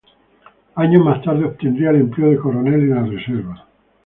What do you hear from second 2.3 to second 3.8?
de Coronel en la Reserva.